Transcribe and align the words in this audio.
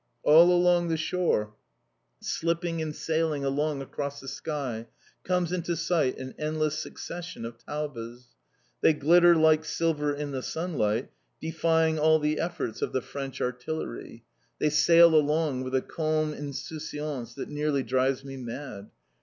All 0.23 0.51
along 0.51 0.87
the 0.87 0.97
shore, 0.97 1.53
slipping 2.19 2.81
and 2.81 2.95
sailing 2.95 3.45
along 3.45 3.83
across 3.83 4.19
the 4.19 4.27
sky 4.27 4.87
comes 5.23 5.51
into 5.53 5.75
sight 5.75 6.17
an 6.17 6.33
endless 6.39 6.79
succession 6.79 7.45
of 7.45 7.59
Taubes. 7.63 8.29
They 8.81 8.93
glitter 8.93 9.35
like 9.35 9.63
silver 9.63 10.11
in 10.11 10.31
the 10.31 10.41
sunlight, 10.41 11.11
defying 11.39 11.99
all 11.99 12.17
the 12.17 12.39
efforts 12.39 12.81
of 12.81 12.93
the 12.93 13.01
French 13.03 13.41
artillery; 13.41 14.23
they 14.57 14.71
sail 14.71 15.13
along 15.13 15.61
with 15.63 15.75
a 15.75 15.83
calm 15.83 16.33
insouciance 16.33 17.35
that 17.35 17.49
nearly 17.49 17.83
drives 17.83 18.25
me 18.25 18.37
mad. 18.37 18.89